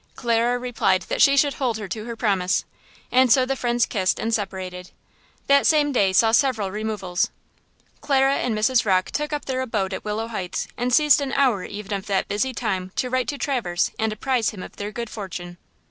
Clara 0.15 0.57
replied 0.57 1.03
that 1.03 1.21
she 1.21 1.37
should 1.37 1.53
hold 1.53 1.77
her 1.77 1.87
to 1.89 2.05
her 2.05 2.15
promise. 2.15 2.65
And 3.11 3.31
so 3.31 3.45
the 3.45 3.55
friends 3.55 3.85
kissed 3.85 4.17
and 4.17 4.33
separated. 4.33 4.89
That 5.45 5.67
same 5.67 5.91
day 5.91 6.11
saw 6.11 6.31
several 6.31 6.71
removals. 6.71 7.29
Clara 7.99 8.37
and 8.37 8.57
Mrs. 8.57 8.83
Rocke 8.83 9.11
took 9.11 9.31
up 9.31 9.45
their 9.45 9.61
abode 9.61 9.93
at 9.93 10.03
Willow 10.03 10.27
Heights 10.29 10.67
and 10.75 10.91
seized 10.91 11.21
an 11.21 11.33
hour 11.33 11.65
even 11.65 11.93
of 11.93 12.07
that 12.07 12.27
busy 12.27 12.51
time 12.51 12.91
to 12.95 13.11
write 13.11 13.27
to 13.27 13.37
Traverse 13.37 13.91
and 13.99 14.11
apprise 14.11 14.49
him 14.49 14.63
of 14.63 14.77
their 14.77 14.91
good 14.91 15.07
fortune. 15.11 15.57